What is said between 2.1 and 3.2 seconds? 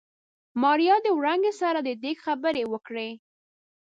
خبرې وکړې.